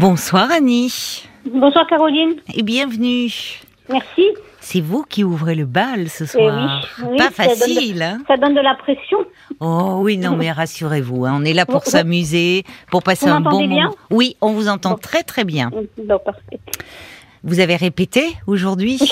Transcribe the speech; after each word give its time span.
Bonsoir 0.00 0.50
Annie. 0.52 1.24
Bonsoir 1.46 1.86
Caroline. 1.86 2.34
Et 2.54 2.62
bienvenue. 2.62 3.30
Merci. 3.88 4.24
C'est 4.60 4.82
vous 4.82 5.04
qui 5.08 5.24
ouvrez 5.24 5.54
le 5.54 5.64
bal 5.64 6.10
ce 6.10 6.26
soir. 6.26 6.84
Eh 7.00 7.02
oui, 7.02 7.08
oui, 7.12 7.16
Pas 7.16 7.30
ça 7.30 7.44
donne 7.46 7.54
de- 7.54 7.58
facile, 7.60 8.02
hein 8.02 8.18
Ça 8.28 8.36
donne 8.36 8.54
de 8.54 8.60
la 8.60 8.74
pression. 8.74 9.18
Oh 9.60 10.00
oui, 10.02 10.18
non, 10.18 10.36
mais 10.36 10.52
rassurez-vous, 10.52 11.24
hein, 11.24 11.38
on 11.40 11.44
est 11.46 11.54
là 11.54 11.64
pour 11.64 11.84
s'amuser, 11.84 12.64
pour 12.90 13.02
passer 13.02 13.24
Vous 13.24 13.32
un 13.36 13.40
bon 13.40 13.62
moment. 13.62 13.68
bien 13.74 13.90
Oui, 14.10 14.36
on 14.42 14.52
vous 14.52 14.68
entend 14.68 14.90
Bon. 14.90 14.96
très 14.98 15.22
très 15.22 15.44
bien. 15.44 15.70
Non, 16.04 16.18
parfait. 16.18 16.60
Vous 17.42 17.60
avez 17.60 17.76
répété 17.76 18.22
aujourd'hui 18.46 19.00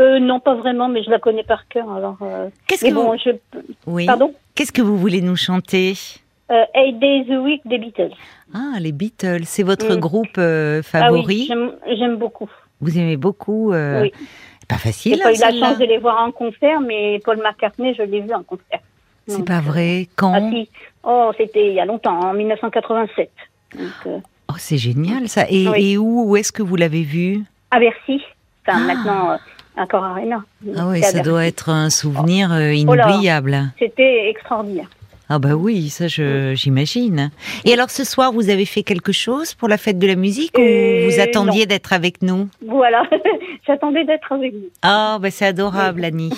Euh, 0.00 0.20
non, 0.20 0.38
pas 0.38 0.54
vraiment, 0.54 0.88
mais 0.88 1.02
je 1.02 1.10
la 1.10 1.18
connais 1.18 1.42
par 1.42 1.66
cœur. 1.66 1.90
Alors, 1.90 2.18
euh, 2.22 2.48
Qu'est-ce 2.68 2.84
mais 2.84 2.90
que 2.90 2.94
bon, 2.94 3.10
vous... 3.10 3.18
je, 3.18 3.30
Oui. 3.88 4.06
pardon? 4.06 4.32
Qu'est-ce 4.54 4.70
que 4.70 4.80
vous 4.80 4.96
voulez 4.96 5.20
nous 5.20 5.34
chanter? 5.34 5.94
Euh, 6.50 6.64
Eight 6.74 6.98
Days 6.98 7.26
a 7.32 7.40
Week 7.40 7.60
des 7.66 7.78
Beatles. 7.78 8.12
Ah, 8.54 8.78
les 8.80 8.92
Beatles, 8.92 9.44
c'est 9.44 9.62
votre 9.62 9.94
Mm. 9.96 10.00
groupe 10.00 10.38
euh, 10.38 10.80
Ah 10.94 11.10
oui, 11.12 11.20
favori? 11.20 11.48
j'aime- 11.98 12.16
beaucoup. 12.16 12.48
vous 12.80 12.98
aimez 12.98 13.16
beaucoup. 13.18 13.72
euh, 13.72 14.02
Oui. 14.02 14.12
Pas 14.66 14.76
J'ai 14.76 14.80
facile. 14.82 15.18
pas 15.22 15.28
hein, 15.28 15.32
eu 15.34 15.38
la 15.40 15.50
chance 15.68 15.78
de 15.78 15.84
les 15.84 15.98
voir 15.98 16.22
en 16.26 16.30
concert, 16.30 16.80
mais 16.80 17.20
Paul 17.24 17.38
McCartney, 17.38 17.94
je 17.94 18.02
l'ai 18.02 18.20
vu 18.20 18.32
en 18.34 18.42
concert. 18.42 18.80
C'est 19.26 19.44
pas 19.44 19.58
euh, 19.58 19.60
vrai. 19.60 20.08
Quand? 20.16 20.32
Ah 20.34 20.50
si. 20.50 20.68
Oh, 21.04 21.30
c'était 21.36 21.68
il 21.68 21.74
y 21.74 21.80
a 21.80 21.84
longtemps, 21.84 22.18
en 22.20 22.32
1987. 22.34 23.30
Donc, 23.78 23.88
euh, 24.06 24.18
Oh, 24.50 24.54
c'est 24.58 24.78
génial 24.78 25.28
ça. 25.28 25.44
Et, 25.50 25.68
Oui. 25.68 25.92
et 25.92 25.98
où, 25.98 26.30
où 26.30 26.36
est-ce 26.36 26.52
que 26.52 26.62
vous 26.62 26.76
l'avez 26.76 27.02
vu? 27.02 27.42
À 27.70 27.78
Bercy. 27.78 28.22
Enfin, 28.66 28.78
Ah. 28.82 28.86
maintenant, 28.86 29.30
euh, 29.32 29.36
encore 29.76 30.04
Arena. 30.04 30.42
Ah 30.76 30.88
oui, 30.88 31.02
ça 31.02 31.12
Bercy. 31.12 31.28
doit 31.28 31.46
être 31.46 31.68
un 31.68 31.90
souvenir 31.90 32.50
euh, 32.52 32.70
Oh 32.70 32.72
inoubliable. 32.72 33.72
C'était 33.78 34.28
extraordinaire. 34.30 34.88
Ah 35.30 35.38
bah 35.38 35.54
oui, 35.54 35.90
ça 35.90 36.08
je 36.08 36.54
j'imagine. 36.54 37.30
Et 37.64 37.72
alors 37.74 37.90
ce 37.90 38.02
soir, 38.04 38.32
vous 38.32 38.48
avez 38.48 38.64
fait 38.64 38.82
quelque 38.82 39.12
chose 39.12 39.54
pour 39.54 39.68
la 39.68 39.76
fête 39.76 39.98
de 39.98 40.06
la 40.06 40.14
musique 40.16 40.58
Euh, 40.58 41.06
ou 41.06 41.10
vous 41.10 41.20
attendiez 41.20 41.66
d'être 41.66 41.92
avec 41.92 42.22
nous? 42.22 42.48
Voilà, 42.66 43.02
j'attendais 43.66 44.04
d'être 44.04 44.32
avec 44.32 44.54
vous. 44.54 44.68
Ah 44.82 45.18
bah 45.20 45.30
c'est 45.30 45.44
adorable, 45.46 46.04
Annie. 46.04 46.32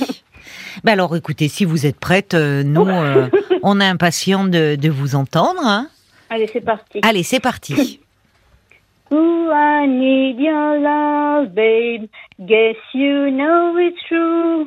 bah 0.83 0.93
alors 0.93 1.15
écoutez, 1.17 1.47
si 1.49 1.65
vous 1.65 1.87
êtes 1.87 2.01
prête, 2.01 2.35
euh, 2.35 2.65
nous 2.65 2.89
euh, 2.89 3.29
on 3.63 3.81
est 3.81 3.87
impatients 3.87 4.45
de, 4.45 4.75
de 4.75 4.89
vous 4.89 5.15
entendre. 5.15 5.61
hein. 5.65 5.87
Allez, 6.29 6.49
c'est 6.53 6.61
parti. 6.61 6.99
Allez, 7.03 7.23
c'est 7.23 7.41
parti. 7.41 8.01
Ooh, 9.13 9.49
I 9.53 9.87
need 9.89 10.39
your 10.39 10.79
love, 10.79 11.49
babe? 11.55 12.09
Guess 12.41 12.77
you 12.95 13.31
know 13.31 13.77
it's 13.79 13.99
true. 14.09 14.67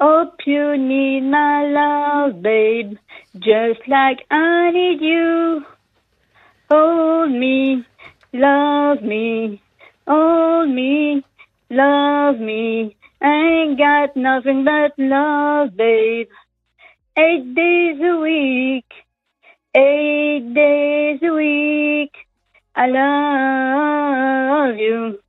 Hope 0.00 0.40
you 0.44 0.76
need 0.76 1.20
my 1.22 1.64
love, 1.66 2.42
babe. 2.42 2.96
Just 3.34 3.80
like 3.86 4.18
I 4.30 4.70
need 4.72 5.00
you. 5.00 5.62
Hold 6.70 7.30
me, 7.30 7.84
love 8.32 9.02
me. 9.02 9.62
Hold 10.08 10.68
me, 10.70 11.22
love 11.70 12.40
me. 12.40 12.96
Ain't 13.22 13.78
got 13.78 14.16
nothing 14.16 14.64
but 14.64 14.92
love, 14.98 15.76
babe. 15.76 16.28
Eight 17.16 17.54
days 17.54 18.00
a 18.02 18.16
week. 18.20 18.90
Eight 19.76 20.52
days 20.54 21.20
a 21.22 21.32
week. 21.32 22.12
I 22.74 22.86
love 22.88 24.76
you. 24.76 25.20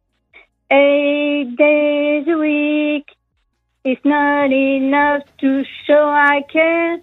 Eight 0.71 1.55
days. 1.55 1.95
It's 3.86 4.03
not 4.03 4.52
enough 4.52 5.23
to 5.41 5.64
show 5.86 6.09
I 6.09 6.41
care. 6.52 6.97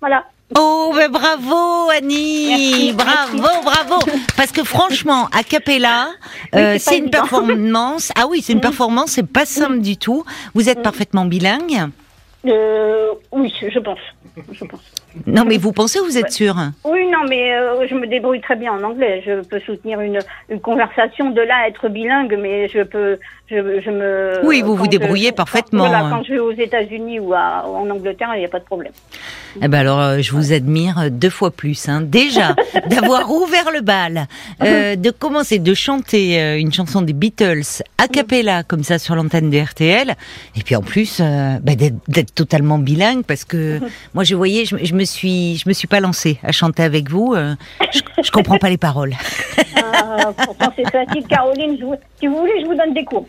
Voilà. 0.00 0.24
Oh, 0.56 0.92
ben 0.96 1.08
bravo 1.10 1.90
Annie, 1.90 2.48
Merci, 2.48 2.92
bravo, 2.92 3.62
bravo. 3.62 3.98
Parce 4.36 4.50
que 4.52 4.64
franchement, 4.64 5.28
a 5.32 5.42
cappella, 5.44 6.08
Oui, 6.52 6.60
euh, 6.60 6.76
c'est 6.78 6.96
une 6.98 7.04
évident. 7.04 7.18
performance. 7.20 8.12
Ah 8.16 8.26
oui, 8.28 8.40
c'est 8.42 8.52
une 8.52 8.60
performance, 8.60 9.12
c'est 9.12 9.26
pas 9.26 9.44
simple 9.44 9.80
du 9.80 9.96
tout. 9.96 10.24
Vous 10.54 10.68
êtes 10.68 10.82
parfaitement 10.82 11.24
bilingue. 11.24 11.90
Euh, 12.46 13.08
oui, 13.32 13.52
je 13.60 13.78
pense. 13.78 13.98
Je 14.52 14.64
pense. 14.64 14.80
Non, 15.26 15.44
mais 15.44 15.56
vous 15.58 15.72
pensez, 15.72 15.98
vous 16.00 16.16
êtes 16.18 16.32
sûr 16.32 16.54
Oui, 16.84 17.00
non, 17.10 17.26
mais 17.28 17.52
euh, 17.54 17.86
je 17.88 17.94
me 17.94 18.06
débrouille 18.06 18.40
très 18.40 18.56
bien 18.56 18.72
en 18.72 18.82
anglais. 18.82 19.22
Je 19.26 19.40
peux 19.42 19.60
soutenir 19.60 20.00
une, 20.00 20.18
une 20.48 20.60
conversation 20.60 21.30
de 21.30 21.40
là 21.40 21.54
à 21.64 21.68
être 21.68 21.88
bilingue, 21.88 22.36
mais 22.40 22.68
je 22.68 22.82
peux, 22.82 23.18
je, 23.50 23.80
je 23.84 23.90
me. 23.90 24.40
Oui, 24.44 24.62
vous 24.62 24.76
vous 24.76 24.84
quand 24.84 24.92
je- 24.92 24.98
débrouillez 24.98 25.30
quand- 25.30 25.36
parfaitement. 25.36 25.86
Voilà, 25.88 26.08
quand 26.10 26.22
je 26.22 26.32
vais 26.34 26.38
aux 26.38 26.52
États-Unis 26.52 27.18
ou, 27.20 27.32
à- 27.34 27.66
en 27.68 27.88
Angleterre, 27.90 28.30
il 28.34 28.38
n'y 28.40 28.44
a 28.44 28.48
pas 28.48 28.60
de 28.60 28.64
problème. 28.64 28.92
Eh 29.60 29.66
ben 29.66 29.78
alors, 29.80 30.00
euh, 30.00 30.18
je 30.20 30.32
vous 30.32 30.52
admire 30.52 31.10
deux 31.10 31.28
fois 31.30 31.50
plus. 31.50 31.88
Hein. 31.88 32.02
Déjà, 32.02 32.54
d'avoir 32.88 33.30
ouvert 33.32 33.70
le 33.74 33.80
bal, 33.80 34.28
euh, 34.62 34.94
de 34.94 35.10
commencer 35.10 35.58
de 35.58 35.74
chanter 35.74 36.40
euh, 36.40 36.56
une 36.58 36.72
chanson 36.72 37.02
des 37.02 37.12
Beatles 37.12 37.82
a 37.98 38.06
cappella 38.06 38.62
comme 38.62 38.84
ça 38.84 38.98
sur 39.00 39.16
l'antenne 39.16 39.50
de 39.50 39.58
RTL, 39.58 40.14
et 40.56 40.62
puis 40.62 40.76
en 40.76 40.82
plus 40.82 41.18
euh, 41.20 41.56
bah, 41.62 41.74
d'être 41.74 41.96
d'être 42.08 42.32
totalement 42.34 42.78
bilingue 42.78 43.24
parce 43.24 43.44
que 43.44 43.80
moi 44.14 44.22
je 44.22 44.36
voyais, 44.36 44.64
je, 44.64 44.76
je 44.82 44.94
me 44.94 44.99
suis, 45.04 45.56
je 45.56 45.68
me 45.68 45.72
suis 45.72 45.86
pas 45.88 46.00
lancée 46.00 46.38
à 46.42 46.52
chanter 46.52 46.82
avec 46.82 47.10
vous. 47.10 47.34
euh, 47.34 47.54
je, 47.92 48.00
je 48.22 48.30
comprends 48.30 48.58
pas 48.58 48.68
les 48.70 48.78
paroles. 48.78 49.14
Ah, 49.76 50.32
pourtant, 50.44 50.72
c'est 50.76 50.90
facile, 50.90 51.24
Caroline. 51.28 51.76
je 51.78 51.84
vous- 51.84 51.94
si 52.18 52.26
vous 52.26 52.36
voulez, 52.38 52.52
je 52.60 52.66
vous 52.66 52.74
donne 52.74 52.92
des 52.94 53.04
cours. 53.04 53.26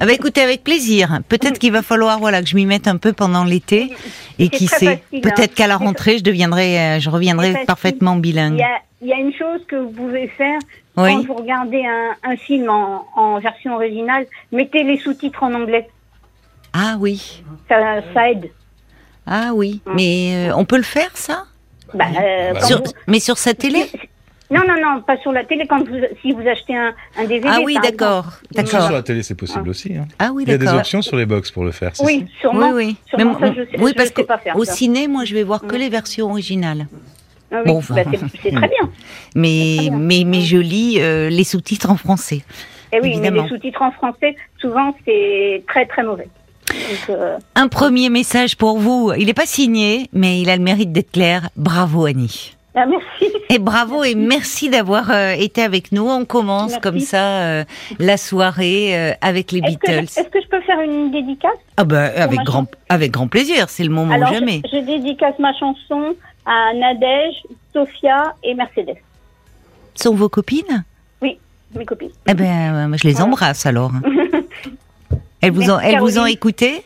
Ah 0.00 0.06
bah 0.06 0.12
écoutez, 0.12 0.40
avec 0.42 0.64
plaisir. 0.64 1.20
Peut-être 1.28 1.58
qu'il 1.58 1.72
va 1.72 1.82
falloir 1.82 2.18
voilà 2.18 2.42
que 2.42 2.48
je 2.48 2.56
m'y 2.56 2.66
mette 2.66 2.88
un 2.88 2.96
peu 2.96 3.12
pendant 3.12 3.44
l'été, 3.44 3.92
et 4.38 4.48
qui 4.48 4.66
sait, 4.66 5.02
hein. 5.12 5.20
peut-être 5.22 5.54
qu'à 5.54 5.66
la 5.66 5.76
rentrée 5.76 6.18
je 6.18 6.22
deviendrai, 6.22 6.78
euh, 6.78 7.00
je 7.00 7.10
reviendrai 7.10 7.64
parfaitement 7.66 8.14
Il 8.16 8.20
bilingue. 8.22 8.58
y 8.58 8.62
a, 8.62 8.78
il 9.02 9.08
y 9.08 9.12
a 9.12 9.16
une 9.18 9.32
chose 9.32 9.60
que 9.68 9.76
vous 9.76 9.90
pouvez 9.90 10.28
faire 10.28 10.58
Oui. 10.96 11.10
quand 11.14 11.26
vous 11.26 11.34
regardez 11.34 11.82
un, 11.84 12.30
un 12.30 12.36
film 12.36 12.68
en, 12.70 13.04
en 13.16 13.38
version 13.40 13.74
originale, 13.74 14.26
mettez 14.52 14.82
les 14.84 14.98
sous-titres 14.98 15.42
en 15.42 15.52
anglais. 15.54 15.88
Ah 16.72 16.96
oui. 16.98 17.42
Ça, 17.68 17.76
ça 18.14 18.30
aide. 18.30 18.50
Ah 19.30 19.52
oui, 19.54 19.80
Hum. 19.86 19.94
mais 19.96 20.48
euh, 20.50 20.54
on 20.56 20.64
peut 20.66 20.76
le 20.76 20.82
faire 20.82 21.10
ça? 21.14 21.44
Bah, 21.94 22.04
euh, 22.20 22.52
quand 22.54 22.66
Sur- 22.66 22.78
vous- 22.82 22.92
Mais 23.06 23.20
sur 23.20 23.38
sa 23.38 23.54
télé? 23.54 23.86
Non, 24.50 24.62
non, 24.66 24.74
non, 24.82 25.00
pas 25.02 25.16
sur 25.18 25.30
la 25.30 25.44
télé. 25.44 25.64
Quand 25.68 25.78
vous, 25.88 25.94
si 26.20 26.32
vous 26.32 26.40
achetez 26.46 26.76
un, 26.76 26.92
un 27.16 27.24
DVD. 27.24 27.46
Ah 27.48 27.60
oui, 27.64 27.78
d'accord, 27.80 28.40
exemple. 28.50 28.68
Sur 28.68 28.78
d'accord. 28.80 28.92
la 28.92 29.02
télé, 29.04 29.22
c'est 29.22 29.36
possible 29.36 29.68
aussi. 29.68 29.94
hein. 29.96 30.06
Ah 30.18 30.30
oui, 30.34 30.42
Il 30.44 30.50
y 30.50 30.54
a 30.54 30.58
des 30.58 30.64
d'accord. 30.64 30.80
options 30.80 31.02
sur 31.02 31.16
les 31.16 31.24
box 31.26 31.52
pour 31.52 31.64
le 31.64 31.70
faire. 31.70 31.92
Oui, 32.00 32.26
ça? 32.34 32.40
sûrement. 32.40 32.70
Oui, 32.70 32.86
oui. 32.86 32.96
Sûrement, 33.08 33.24
Mais 33.26 33.46
ça, 33.46 33.52
moi- 33.52 33.54
je 33.56 33.70
sais- 33.70 33.80
oui, 33.82 33.90
je 33.92 33.94
parce 33.96 34.08
sais 34.08 34.14
que 34.24 34.36
faire, 34.42 34.56
au 34.56 34.64
ça. 34.64 34.72
ciné, 34.72 35.06
moi, 35.06 35.24
je 35.24 35.34
vais 35.34 35.44
voir 35.44 35.60
que 35.60 35.74
Hum. 35.76 35.80
les 35.80 35.88
versions 35.88 36.28
originales. 36.30 36.88
Ah 37.52 37.58
oui, 37.64 37.66
Bon, 37.66 37.80
bah, 37.88 38.02
c'est 38.10 38.18
c'est 38.42 38.50
très 38.50 38.50
bien. 38.50 38.90
Mais 39.36 39.76
très 39.78 39.88
bien. 39.90 39.98
mais 39.98 40.22
mais 40.26 40.40
je 40.40 40.56
lis 40.58 40.96
euh, 41.00 41.28
les 41.30 41.44
sous-titres 41.44 41.88
en 41.90 41.96
français. 41.96 42.42
Et 42.92 42.98
oui, 43.00 43.10
Évidemment. 43.10 43.36
mais 43.36 43.42
les 43.44 43.48
sous-titres 43.48 43.82
en 43.82 43.92
français, 43.92 44.34
souvent, 44.60 44.96
c'est 45.04 45.62
très, 45.68 45.86
très 45.86 46.02
mauvais. 46.02 46.26
Donc, 46.88 47.10
euh, 47.10 47.38
Un 47.54 47.68
premier 47.68 48.08
message 48.10 48.56
pour 48.56 48.78
vous. 48.78 49.12
Il 49.16 49.26
n'est 49.26 49.34
pas 49.34 49.46
signé, 49.46 50.08
mais 50.12 50.40
il 50.40 50.50
a 50.50 50.56
le 50.56 50.62
mérite 50.62 50.92
d'être 50.92 51.12
clair. 51.12 51.48
Bravo 51.56 52.06
Annie. 52.06 52.56
ah, 52.74 52.86
merci. 52.86 53.32
Et 53.50 53.58
bravo 53.58 54.04
et 54.04 54.14
merci 54.14 54.70
d'avoir 54.70 55.10
euh, 55.10 55.32
été 55.32 55.60
avec 55.62 55.90
nous. 55.90 56.08
On 56.08 56.24
commence 56.24 56.70
Merci. 56.70 56.80
comme 56.82 57.00
ça 57.00 57.40
euh, 57.42 57.64
la 57.98 58.16
soirée 58.16 58.96
euh, 58.96 59.12
avec 59.20 59.50
les 59.50 59.60
Beatles. 59.60 60.04
est-ce 60.04 60.28
que 60.28 60.40
je 60.40 60.46
peux 60.48 60.60
faire 60.60 60.80
une 60.80 61.10
dédicace 61.10 61.50
Ah 61.76 61.82
bah 61.84 62.04
avec 62.16 62.40
grand 62.44 62.66
avec 62.88 63.10
grand 63.10 63.26
plaisir. 63.26 63.68
C'est 63.68 63.82
le 63.82 63.90
moment 63.90 64.14
Alors, 64.14 64.30
ou 64.30 64.34
jamais. 64.34 64.62
Je, 64.70 64.78
je 64.78 64.84
dédicace 64.84 65.34
ma 65.40 65.52
chanson 65.54 66.14
à 66.46 66.72
Nadège, 66.74 67.34
Sophia 67.72 68.34
et 68.44 68.54
Mercedes, 68.54 68.96
Sont 69.96 70.14
vos 70.14 70.28
copines? 70.28 70.84
Mes 71.74 71.84
copines. 71.84 72.10
Eh 72.26 72.34
ben, 72.34 72.96
je 72.96 73.04
les 73.06 73.12
Voilà. 73.12 73.26
embrasse 73.26 73.64
alors. 73.66 73.92
Elles 75.40 75.52
vous 75.52 75.70
ont, 75.70 75.78
vous 76.00 76.26
écouté 76.26 76.84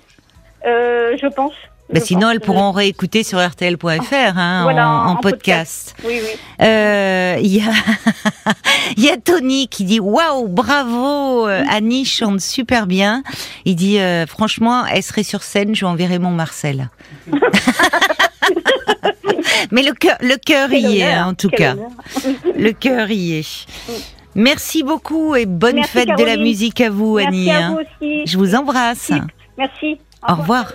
Euh, 0.67 1.17
je 1.21 1.27
pense. 1.27 1.53
Ben, 1.93 2.01
Je 2.01 2.07
Sinon, 2.07 2.21
pense. 2.23 2.31
elles 2.33 2.41
pourront 2.41 2.71
réécouter 2.73 3.23
sur 3.25 3.39
rtl.fr 3.39 3.93
hein, 4.39 4.63
Voilà, 4.63 4.89
en, 4.89 4.93
en 4.93 5.11
en 5.11 5.17
podcast. 5.17 5.95
Oui, 6.05 6.15
oui. 6.23 6.29
Euh, 6.63 7.37
Il 7.41 7.55
y, 7.55 7.61
a 7.61 7.73
il 8.97 9.05
y 9.05 9.11
a 9.11 9.17
Tony 9.19 9.69
qui 9.69 9.85
dit 9.85 10.01
waouh, 10.01 10.49
bravo, 10.49 11.47
euh, 11.47 11.63
Annie 11.69 12.05
chante 12.07 12.41
super 12.41 12.87
bien. 12.87 13.23
Il 13.67 13.77
dit 13.77 13.99
euh, 13.99 14.27
franchement, 14.27 14.87
elle 14.87 15.03
serait 15.03 15.25
sur 15.25 15.43
scène, 15.43 15.75
je 15.75 15.81
lui 15.81 15.87
enverrai 15.87 16.19
mon 16.19 16.31
Marcel. 16.31 16.89
Mais 19.71 19.83
le 19.83 19.93
cœur, 19.93 20.17
le 20.21 20.37
cœur 20.37 20.73
y 20.73 21.01
est 21.01 21.13
hein, 21.13 21.27
en 21.29 21.35
tout 21.35 21.49
cas. 21.51 21.75
Le 22.57 22.73
cœur 22.73 23.11
y 23.11 23.39
est. 23.39 23.67
Merci 24.35 24.83
beaucoup 24.83 25.37
et 25.37 25.47
bonne 25.47 25.77
Merci, 25.77 25.91
fête 25.91 26.09
de 26.19 26.25
la 26.25 26.37
musique 26.37 26.81
à 26.81 26.91
vous, 26.91 27.19
Annie. 27.19 27.47
Merci 27.47 27.65
à 27.65 27.69
vous 27.71 27.79
aussi. 27.79 28.27
Je 28.27 28.39
vous 28.39 28.55
embrasse. 28.55 29.13
Merci. 29.57 29.99
Au 30.29 30.35
revoir. 30.35 30.73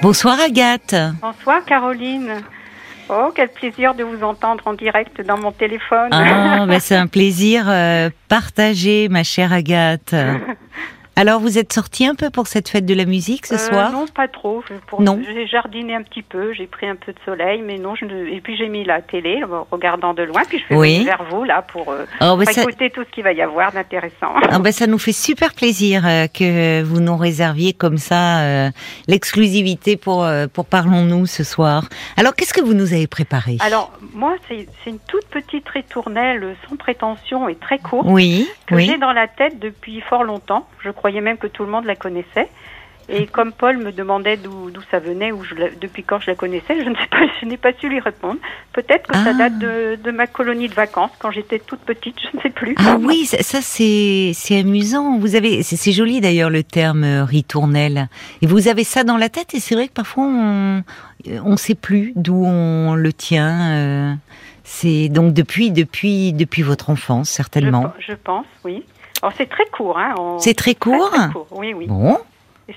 Bonsoir 0.00 0.38
Agathe. 0.40 0.94
Bonsoir 1.20 1.64
Caroline. 1.64 2.42
Oh, 3.08 3.30
quel 3.34 3.48
plaisir 3.48 3.94
de 3.94 4.02
vous 4.02 4.22
entendre 4.22 4.66
en 4.66 4.72
direct 4.72 5.20
dans 5.20 5.36
mon 5.36 5.52
téléphone. 5.52 6.08
Ah, 6.10 6.64
ben 6.68 6.80
c'est 6.80 6.96
un 6.96 7.06
plaisir 7.06 7.66
euh, 7.68 8.08
partagé, 8.28 9.08
ma 9.08 9.24
chère 9.24 9.52
Agathe. 9.52 10.14
Alors, 11.16 11.38
vous 11.40 11.58
êtes 11.58 11.72
sorti 11.72 12.06
un 12.06 12.14
peu 12.16 12.30
pour 12.30 12.48
cette 12.48 12.68
fête 12.68 12.86
de 12.86 12.94
la 12.94 13.04
musique 13.04 13.46
ce 13.46 13.54
Euh, 13.54 13.58
soir? 13.58 13.92
Non, 13.92 14.06
pas 14.06 14.26
trop. 14.26 14.64
Pour, 14.88 15.00
Non. 15.00 15.20
J'ai 15.24 15.46
jardiné 15.46 15.94
un 15.94 16.02
petit 16.02 16.22
peu, 16.22 16.52
j'ai 16.52 16.66
pris 16.66 16.88
un 16.88 16.96
peu 16.96 17.12
de 17.12 17.18
soleil, 17.24 17.62
mais 17.64 17.78
non. 17.78 17.94
Je 17.94 18.04
ne- 18.04 18.26
Et 18.26 18.40
puis 18.40 18.56
j'ai 18.56 18.68
mis 18.68 18.84
la 18.84 19.00
télé, 19.00 19.42
en 19.44 19.66
regardant 19.70 20.12
de 20.12 20.22
loin, 20.24 20.42
puis 20.48 20.58
je 20.58 20.64
fais 20.64 20.74
Oui. 20.76 20.98
venir 20.98 21.16
vers 21.16 21.26
vous 21.30 21.44
là 21.44 21.62
pour, 21.62 21.90
euh, 21.92 22.04
Oh, 22.20 22.36
bah, 22.36 22.44
pour 22.44 22.52
ça, 22.52 22.62
écouter 22.62 22.90
tout 22.90 23.04
ce 23.04 23.10
qu'il 23.10 23.22
va 23.22 23.32
y 23.32 23.40
avoir 23.42 23.70
d'intéressant. 23.72 24.34
ah, 24.50 24.58
bah, 24.58 24.72
ça 24.72 24.86
nous 24.88 24.98
fait 24.98 25.12
super 25.12 25.54
plaisir 25.54 26.02
euh, 26.04 26.26
que 26.26 26.82
vous 26.82 27.00
nous 27.00 27.16
réserviez 27.16 27.72
comme 27.74 27.98
ça 27.98 28.40
euh, 28.40 28.70
l'exclusivité 29.06 29.96
pour, 29.96 30.24
euh, 30.24 30.46
pour 30.52 30.66
Parlons-nous 30.66 31.26
ce 31.26 31.44
soir. 31.44 31.84
Alors, 32.16 32.34
qu'est-ce 32.34 32.52
que 32.54 32.60
vous 32.60 32.74
nous 32.74 32.92
avez 32.92 33.06
préparé? 33.06 33.58
Alors 33.60 33.92
moi, 34.14 34.34
c'est 34.48 34.66
une 34.86 34.98
toute 35.06 35.26
petite 35.26 35.68
ritournelle 35.68 36.56
sans 36.68 36.76
prétention 36.76 37.48
et 37.48 37.54
très 37.54 37.78
courte 37.78 38.06
Oui, 38.08 38.48
que 38.66 38.74
oui. 38.74 38.86
j'ai 38.86 38.98
dans 38.98 39.12
la 39.12 39.28
tête 39.28 39.60
depuis 39.60 40.00
fort 40.00 40.24
longtemps. 40.24 40.66
Je 40.82 40.90
croyais 41.04 41.20
même 41.20 41.36
que 41.36 41.46
tout 41.48 41.64
le 41.64 41.70
monde 41.70 41.84
la 41.84 41.96
connaissait. 41.96 42.48
Et 43.10 43.26
comme 43.26 43.52
Paul 43.52 43.76
me 43.76 43.92
demandait 43.92 44.38
d'où 44.38 44.70
ça 44.90 44.98
venait, 44.98 45.30
ou 45.30 45.44
je 45.44 45.54
depuis 45.78 46.02
quand 46.02 46.20
je 46.20 46.30
la 46.30 46.34
connaissais, 46.34 46.82
je 46.82 46.88
ne 46.88 46.94
sais 46.94 47.06
pas, 47.10 47.18
je 47.42 47.44
n'ai 47.46 47.58
pas 47.58 47.72
su 47.78 47.90
lui 47.90 48.00
répondre. 48.00 48.40
Peut-être 48.72 49.06
que 49.08 49.14
ça 49.18 49.32
Ah. 49.32 49.34
date 49.34 49.58
de, 49.58 49.98
de 50.02 50.10
ma 50.10 50.26
colonie 50.26 50.70
de 50.70 50.74
vacances 50.74 51.10
quand 51.18 51.30
j'étais 51.30 51.58
toute 51.58 51.80
petite, 51.80 52.16
je 52.32 52.34
ne 52.34 52.40
sais 52.42 52.48
plus. 52.48 52.74
Ah 52.78 52.96
oui, 52.98 53.26
ça, 53.26 53.42
ça, 53.42 53.60
c'est 53.60 54.30
c'est 54.32 54.58
amusant. 54.60 55.18
Vous 55.18 55.34
avez 55.36 55.62
c'est 55.62 55.92
joli 55.92 56.22
d'ailleurs 56.22 56.48
le 56.48 56.62
terme 56.62 57.04
euh, 57.04 57.24
ritournelle. 57.26 58.08
Et 58.40 58.46
vous 58.46 58.68
avez 58.68 58.84
ça 58.84 59.04
dans 59.04 59.18
la 59.18 59.28
tête 59.28 59.52
et 59.52 59.60
c'est 59.60 59.74
vrai 59.74 59.88
que 59.88 59.92
parfois 59.92 60.24
on 60.24 60.82
on 61.44 61.56
sait 61.58 61.74
plus 61.74 62.14
d'où 62.16 62.42
on 62.46 62.94
le 62.94 63.12
tient. 63.12 63.52
euh, 63.76 64.14
c'est 64.62 65.10
donc 65.10 65.34
depuis 65.34 65.70
depuis 65.72 66.32
depuis 66.32 66.62
votre 66.62 66.88
enfance 66.88 67.28
je, 67.28 67.34
certainement. 67.34 67.92
je 67.98 68.14
pense, 68.14 68.46
oui. 68.64 68.82
Alors 69.24 69.32
c'est 69.38 69.48
très 69.48 69.64
court, 69.72 69.98
hein. 69.98 70.14
on- 70.18 70.38
C'est 70.38 70.52
très 70.52 70.74
court. 70.74 71.08
très 71.10 71.32
court, 71.32 71.46
Oui, 71.52 71.72
oui. 71.72 71.86
Bon, 71.86 72.18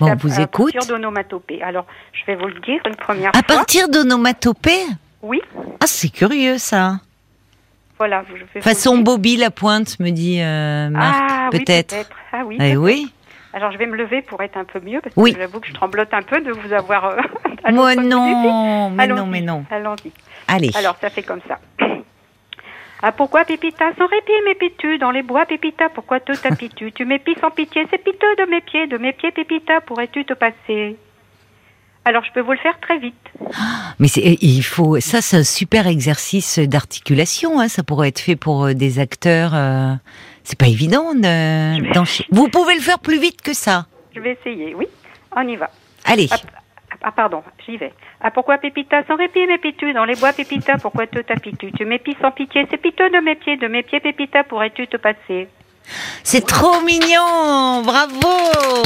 à- 0.00 0.14
vous 0.14 0.40
à 0.40 0.44
écoute. 0.44 0.72
partir 0.72 0.94
d'onomatopée. 0.94 1.62
Alors, 1.62 1.84
je 2.14 2.24
vais 2.24 2.36
vous 2.36 2.46
le 2.46 2.58
dire 2.60 2.80
une 2.86 2.96
première 2.96 3.28
à 3.30 3.42
fois. 3.42 3.42
partir 3.42 3.86
d'onomatopée. 3.90 4.80
Oui, 5.20 5.42
Ah, 5.78 5.86
c'est 5.86 6.08
curieux 6.08 6.56
ça. 6.56 7.00
voilà. 7.98 8.24
Je 8.34 8.44
vais 8.54 8.60
Façon. 8.62 8.96
Bobby 8.96 9.36
la 9.36 9.50
pointe 9.50 10.00
me 10.00 10.08
dit 10.08 10.40
euh, 10.40 10.88
Marc, 10.88 11.16
ah, 11.30 11.48
oui, 11.52 11.58
peut-être. 11.58 11.94
Ah 12.32 12.38
oui. 12.46 12.56
Eh 12.60 12.78
oui. 12.78 13.12
Alors, 13.52 13.70
je 13.72 13.76
vais 13.76 13.86
me 13.86 13.96
lever 13.96 14.22
pour 14.22 14.40
être 14.42 14.56
un 14.56 14.64
peu 14.64 14.80
mieux 14.80 15.02
parce 15.02 15.14
Oui. 15.18 15.36
j'avoue 15.38 15.60
que 15.60 15.66
je 15.68 15.74
tremblote 15.74 16.14
un 16.14 16.22
peu 16.22 16.40
de 16.40 16.50
vous 16.52 16.72
avoir. 16.72 17.04
euh, 17.10 17.16
à 17.64 17.72
Moi 17.72 17.94
non, 17.94 18.90
mais 18.90 19.06
non, 19.06 19.26
mais 19.26 19.40
non. 19.42 19.64
Allons-y. 19.70 20.12
Allez. 20.46 20.70
Alors, 20.76 20.96
ça 20.98 21.10
fait 21.10 21.22
comme 21.22 21.40
ça. 21.46 21.58
Ah, 23.02 23.12
pourquoi, 23.12 23.44
Pépita, 23.44 23.84
sans 23.96 24.06
répit, 24.06 24.32
m'épies-tu 24.46 24.98
dans 24.98 25.10
les 25.12 25.22
bois, 25.22 25.46
Pépita 25.46 25.88
Pourquoi 25.88 26.18
te 26.20 26.32
tapis-tu? 26.36 26.90
Tu 26.92 27.04
m'épis 27.04 27.36
sans 27.40 27.50
pitié, 27.50 27.86
c'est 27.90 28.02
piteux 28.02 28.34
de 28.38 28.50
mes 28.50 28.60
pieds, 28.60 28.86
de 28.88 28.98
mes 28.98 29.12
pieds, 29.12 29.30
Pépita, 29.30 29.80
pourrais-tu 29.82 30.24
te 30.24 30.34
passer? 30.34 30.96
Alors, 32.04 32.24
je 32.24 32.32
peux 32.32 32.40
vous 32.40 32.52
le 32.52 32.58
faire 32.58 32.78
très 32.80 32.98
vite. 32.98 33.14
Mais 34.00 34.08
c'est, 34.08 34.38
il 34.40 34.62
faut, 34.62 34.98
ça, 34.98 35.20
c'est 35.20 35.36
un 35.36 35.44
super 35.44 35.86
exercice 35.86 36.58
d'articulation. 36.58 37.60
Hein, 37.60 37.68
ça 37.68 37.82
pourrait 37.84 38.08
être 38.08 38.20
fait 38.20 38.36
pour 38.36 38.64
euh, 38.64 38.74
des 38.74 38.98
acteurs. 38.98 39.52
euh, 39.54 39.92
c'est 40.42 40.58
pas 40.58 40.68
évident. 40.68 41.14
De, 41.14 41.92
d'encha- 41.92 42.24
Vous 42.30 42.48
pouvez 42.48 42.74
le 42.74 42.80
faire 42.80 42.98
plus 42.98 43.20
vite 43.20 43.42
que 43.42 43.52
ça. 43.52 43.86
Je 44.14 44.20
vais 44.20 44.32
essayer, 44.40 44.74
oui. 44.74 44.86
On 45.36 45.46
y 45.46 45.56
va. 45.56 45.70
Allez. 46.04 46.28
Ah, 47.02 47.12
pardon, 47.12 47.42
j'y 47.64 47.76
vais. 47.76 47.92
Ah, 48.20 48.30
pourquoi, 48.30 48.58
Pépita, 48.58 49.04
sans 49.04 49.16
répit, 49.16 49.46
m'épis-tu 49.46 49.92
dans 49.92 50.04
les 50.04 50.16
bois, 50.16 50.32
Pépita 50.32 50.78
Pourquoi 50.78 51.06
te 51.06 51.20
tapis-tu 51.20 51.70
Tu 51.72 51.84
m'épis 51.84 52.16
sans 52.20 52.32
pitié, 52.32 52.66
c'est 52.70 52.76
piteux 52.78 53.10
de 53.10 53.18
mes 53.18 53.36
pieds, 53.36 53.56
de 53.56 53.68
mes 53.68 53.84
pieds, 53.84 54.00
Pépita, 54.00 54.42
pourrais-tu 54.44 54.88
te 54.88 54.96
passer? 54.96 55.48
C'est 56.24 56.44
trop 56.46 56.80
mignon. 56.82 57.82
Bravo, 57.82 58.20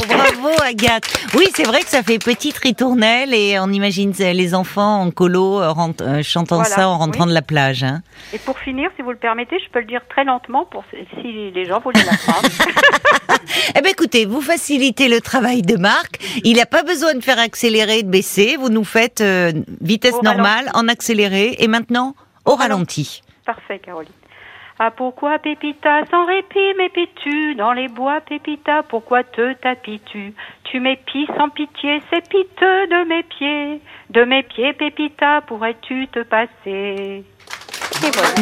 bravo, 0.07 0.49
Agathe. 0.63 1.05
Oui, 1.35 1.45
c'est 1.55 1.63
vrai 1.63 1.81
que 1.81 1.89
ça 1.89 2.03
fait 2.03 2.19
petite 2.19 2.57
ritournelle 2.57 3.33
et 3.33 3.59
on 3.59 3.69
imagine 3.69 4.11
les 4.11 4.55
enfants 4.55 5.01
en 5.01 5.11
colo 5.11 5.61
euh, 5.61 5.73
euh, 6.01 6.23
chantant 6.23 6.57
Voilà, 6.57 6.75
ça 6.75 6.89
en 6.89 6.97
rentrant 6.97 7.23
oui. 7.23 7.29
de 7.29 7.33
la 7.33 7.41
plage. 7.41 7.83
Hein. 7.83 8.01
Et 8.33 8.39
pour 8.39 8.57
finir, 8.59 8.89
si 8.95 9.01
vous 9.01 9.11
le 9.11 9.17
permettez, 9.17 9.57
je 9.59 9.69
peux 9.71 9.79
le 9.79 9.85
dire 9.85 10.01
très 10.09 10.23
lentement 10.23 10.65
pour 10.65 10.83
si 10.91 11.51
les 11.51 11.65
gens 11.65 11.79
voulaient 11.79 12.03
l'apprendre. 12.03 12.49
Eh 13.75 13.81
ben 13.81 13.89
écoutez, 13.89 14.25
vous 14.25 14.41
facilitez 14.41 15.07
le 15.07 15.21
travail 15.21 15.61
de 15.61 15.77
Marc. 15.77 16.19
Il 16.43 16.57
n'a 16.57 16.65
pas 16.65 16.83
besoin 16.83 17.13
de 17.13 17.21
faire 17.21 17.39
accélérer, 17.39 18.03
de 18.03 18.09
baisser. 18.09 18.57
Vous 18.57 18.69
nous 18.69 18.83
faites 18.83 19.21
euh, 19.21 19.51
vitesse 19.81 20.13
Au 20.13 20.21
normale, 20.23 20.69
en 20.73 20.87
accéléré 20.87 21.55
et 21.59 21.67
maintenant 21.67 22.15
au 22.45 22.55
ralenti. 22.55 23.21
Parfait, 23.45 23.79
Caroline. 23.79 24.11
Ah, 24.79 24.89
pourquoi, 24.89 25.37
Pépita, 25.37 26.05
sans 26.09 26.25
répit, 26.25 26.73
m'épis-tu 26.77 27.53
dans 27.55 27.73
les 27.73 27.87
bois, 27.87 28.21
Pépita? 28.21 28.81
Pourquoi 28.83 29.23
te 29.23 29.53
tapis-tu? 29.53 30.33
Tu 30.63 30.79
m'épis 30.79 31.27
sans 31.37 31.49
pitié, 31.49 32.01
c'est 32.09 32.27
piteux 32.27 32.87
de 32.87 33.07
mes 33.07 33.23
pieds. 33.23 33.81
De 34.09 34.23
mes 34.23 34.41
pieds, 34.41 34.73
Pépita, 34.73 35.41
pourrais-tu 35.41 36.07
te 36.07 36.23
passer? 36.23 37.23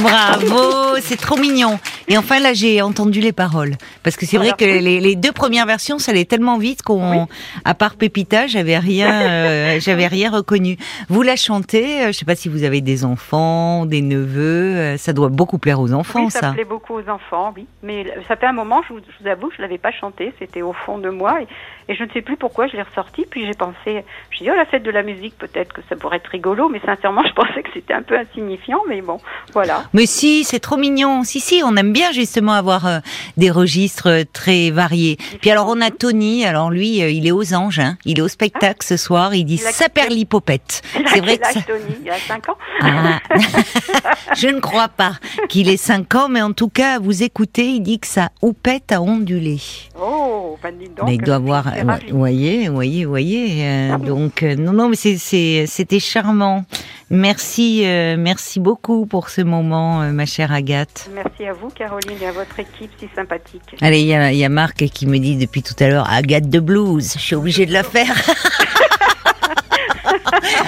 Bravo, 0.01 0.97
c'est 1.01 1.17
trop 1.17 1.37
mignon. 1.37 1.77
Et 2.11 2.17
enfin 2.17 2.39
là, 2.39 2.51
j'ai 2.51 2.81
entendu 2.81 3.21
les 3.21 3.31
paroles 3.31 3.75
parce 4.03 4.17
que 4.17 4.25
c'est 4.25 4.35
vrai 4.37 4.51
que 4.57 4.65
les, 4.65 4.99
les 4.99 5.15
deux 5.15 5.31
premières 5.31 5.65
versions, 5.65 5.97
ça 5.97 6.11
allait 6.11 6.25
tellement 6.25 6.57
vite 6.57 6.81
qu'on, 6.81 7.27
à 7.63 7.73
part 7.73 7.95
Pépita, 7.95 8.47
j'avais 8.47 8.77
rien, 8.77 9.21
euh, 9.21 9.79
j'avais 9.79 10.07
rien 10.07 10.29
reconnu. 10.29 10.75
Vous 11.07 11.21
la 11.21 11.37
chantez, 11.37 12.01
euh, 12.01 12.07
je 12.07 12.11
sais 12.11 12.25
pas 12.25 12.35
si 12.35 12.49
vous 12.49 12.63
avez 12.65 12.81
des 12.81 13.05
enfants, 13.05 13.85
des 13.85 14.01
neveux, 14.01 14.75
euh, 14.75 14.97
ça 14.97 15.13
doit 15.13 15.29
beaucoup 15.29 15.57
plaire 15.57 15.79
aux 15.79 15.93
enfants, 15.93 16.25
Oui, 16.25 16.31
ça, 16.31 16.41
ça. 16.41 16.51
plaît 16.51 16.65
beaucoup 16.65 16.95
aux 16.95 17.07
enfants, 17.07 17.53
oui. 17.55 17.65
Mais 17.81 18.05
ça 18.27 18.35
fait 18.35 18.47
un 18.47 18.51
moment, 18.51 18.81
je 18.89 18.93
vous, 18.93 18.99
je 18.99 19.23
vous 19.23 19.29
avoue, 19.29 19.49
je 19.55 19.61
l'avais 19.61 19.77
pas 19.77 19.91
chanté. 19.91 20.33
C'était 20.39 20.61
au 20.61 20.73
fond 20.73 20.97
de 20.97 21.09
moi. 21.09 21.41
Et, 21.41 21.47
et 21.91 21.95
je 21.95 22.03
ne 22.03 22.09
sais 22.09 22.21
plus 22.21 22.37
pourquoi 22.37 22.67
je 22.67 22.73
l'ai 22.75 22.81
ressorti. 22.81 23.25
Puis 23.29 23.45
j'ai 23.45 23.53
pensé, 23.53 24.03
je 24.29 24.37
dit, 24.39 24.49
oh, 24.49 24.55
la 24.55 24.65
fête 24.65 24.83
de 24.83 24.91
la 24.91 25.03
musique, 25.03 25.37
peut-être 25.37 25.73
que 25.73 25.81
ça 25.89 25.95
pourrait 25.95 26.17
être 26.17 26.27
rigolo. 26.27 26.69
Mais 26.69 26.81
sincèrement, 26.85 27.23
je 27.27 27.33
pensais 27.33 27.63
que 27.63 27.69
c'était 27.73 27.93
un 27.93 28.01
peu 28.01 28.17
insignifiant. 28.17 28.79
Mais 28.87 29.01
bon, 29.01 29.19
voilà. 29.53 29.83
Mais 29.93 30.05
si, 30.05 30.43
c'est 30.43 30.59
trop 30.59 30.77
mignon. 30.77 31.23
Si, 31.23 31.39
si, 31.39 31.61
on 31.65 31.75
aime 31.75 31.93
bien 31.93 32.00
justement 32.11 32.53
avoir 32.53 32.85
euh, 32.87 32.99
des 33.37 33.51
registres 33.51 34.09
euh, 34.09 34.23
très 34.33 34.71
variés. 34.71 35.17
Puis 35.41 35.51
alors, 35.51 35.67
on 35.69 35.79
a 35.81 35.91
Tony. 35.91 36.45
Alors 36.45 36.71
lui, 36.71 37.01
euh, 37.03 37.09
il 37.09 37.27
est 37.27 37.31
aux 37.31 37.53
anges. 37.53 37.79
Hein. 37.79 37.97
Il 38.05 38.17
est 38.19 38.21
au 38.21 38.27
spectacle 38.27 38.85
ce 38.85 38.97
soir. 38.97 39.33
Il 39.35 39.45
dit 39.45 39.59
Il 39.61 39.67
a- 39.67 39.71
Saperlipopette. 39.71 40.81
C'est 41.13 41.19
vrai 41.21 41.37
que 41.37 41.47
ça... 41.47 41.61
Tony 41.61 41.95
Il 42.03 42.09
a 42.09 42.17
5 42.17 42.49
ans 42.49 42.57
Ah. 42.81 43.19
Je 44.37 44.47
ne 44.47 44.59
crois 44.59 44.87
pas 44.87 45.13
qu'il 45.49 45.69
ait 45.69 45.77
5 45.77 46.15
ans, 46.15 46.29
mais 46.29 46.41
en 46.41 46.53
tout 46.53 46.69
cas, 46.69 46.99
vous 46.99 47.23
écoutez, 47.23 47.65
il 47.67 47.81
dit 47.81 47.99
que 47.99 48.07
sa 48.07 48.29
houppette 48.41 48.91
a 48.91 49.01
ondulé. 49.01 49.59
Oh, 50.01 50.57
ben 50.63 50.73
dis 50.77 50.87
donc. 50.89 51.05
mais 51.05 51.15
il 51.15 51.21
doit 51.21 51.35
avoir, 51.35 51.65
vous 52.09 52.17
voyez, 52.17 52.67
vous 52.69 52.75
voyez, 52.75 53.03
vous 53.05 53.09
voyez. 53.11 53.65
euh, 53.65 53.97
donc 53.97 54.43
euh, 54.43 54.55
non, 54.55 54.73
non, 54.73 54.89
mais 54.89 54.95
c'était 54.95 55.99
charmant. 55.99 56.65
Merci, 57.13 57.85
euh, 57.85 58.15
merci 58.17 58.61
beaucoup 58.61 59.05
pour 59.05 59.27
ce 59.27 59.41
moment, 59.41 60.01
euh, 60.01 60.13
ma 60.13 60.25
chère 60.25 60.53
Agathe. 60.53 61.09
Merci 61.13 61.45
à 61.45 61.51
vous, 61.51 61.67
Caroline, 61.67 62.15
et 62.21 62.27
à 62.27 62.31
votre 62.31 62.57
équipe 62.57 62.89
si 62.97 63.09
sympathique. 63.13 63.75
Allez, 63.81 63.99
il 63.99 64.07
y 64.07 64.13
a, 64.15 64.31
il 64.31 64.37
y 64.37 64.45
a 64.45 64.49
Marc 64.49 64.77
qui 64.77 65.05
me 65.07 65.19
dit 65.19 65.35
depuis 65.35 65.61
tout 65.61 65.75
à 65.81 65.89
l'heure 65.89 66.09
Agathe 66.09 66.47
de 66.47 66.61
blues. 66.61 67.11
Je 67.13 67.19
suis 67.19 67.35
obligée 67.35 67.65
de 67.65 67.73
la 67.73 67.83
faire. 67.83 68.15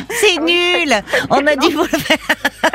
C'est 0.10 0.38
nul. 0.42 0.94
On 1.30 1.48
a 1.48 1.56
dit 1.56 1.72
vous 1.72 1.84
le 1.84 1.98
faire. 1.98 2.18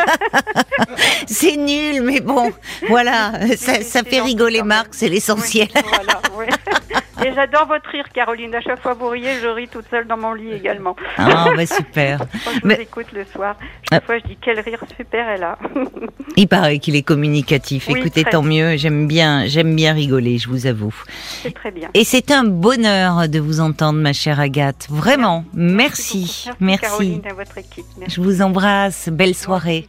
C'est 1.27 1.57
nul, 1.59 2.03
mais 2.03 2.21
bon, 2.21 2.51
voilà, 2.89 3.33
ça, 3.57 4.03
fait 4.03 4.21
rigoler 4.21 4.63
Marc, 4.63 4.89
c'est 4.93 5.09
l'essentiel. 5.09 5.69
Voilà, 5.73 6.21
j'adore 7.35 7.67
votre 7.67 7.89
rire, 7.91 8.05
Caroline. 8.13 8.55
À 8.55 8.61
chaque 8.61 8.81
fois 8.81 8.95
que 8.95 9.01
vous 9.01 9.09
riez, 9.09 9.41
je 9.43 9.47
ris 9.49 9.69
toute 9.69 9.87
seule 9.91 10.07
dans 10.07 10.17
mon 10.17 10.33
lit 10.35 10.53
également. 10.53 10.97
Ah, 11.17 11.49
bah 11.57 11.67
super. 11.67 12.19
Quand 12.45 12.51
je 12.55 12.61
Mais- 12.67 12.75
vous 12.77 12.81
écoute 12.83 13.07
le 13.13 13.25
soir, 13.25 13.57
Ah. 13.61 13.65
chaque 13.93 14.05
fois 14.07 14.19
je 14.19 14.25
dis 14.25 14.39
quel 14.41 14.61
rire 14.61 14.81
super 14.97 15.29
elle 15.29 15.43
a. 15.45 15.59
Il 16.37 16.49
paraît 16.49 16.79
qu'il 16.79 16.95
est 16.97 17.03
communicatif. 17.03 17.87
Oui, 17.89 17.99
Écoutez, 18.01 18.25
tant 18.25 18.43
mieux. 18.43 18.77
J'aime 18.77 19.07
bien, 19.09 19.47
j'aime 19.47 19.75
bien 19.75 19.93
rigoler, 19.93 20.39
je 20.39 20.49
vous 20.49 20.67
avoue. 20.67 20.95
C'est 21.43 21.55
très 21.55 21.71
bien. 21.71 21.89
Et 21.95 22.05
c'est 22.05 22.31
un 22.31 22.45
bonheur 22.45 23.29
de 23.29 23.39
vous 23.41 23.61
entendre, 23.61 23.99
ma 23.99 24.13
chère 24.13 24.39
Agathe. 24.41 24.87
Vraiment, 24.91 25.45
merci, 25.55 26.45
beaucoup. 26.47 26.57
merci. 26.61 26.83
Caroline 26.83 27.23
à 27.31 27.35
votre 27.35 27.59
équipe. 27.59 27.87
Merci. 27.99 28.15
Je 28.17 28.21
vous 28.21 28.43
embrasse. 28.43 29.09
Belle 29.11 29.35
soirée. 29.35 29.87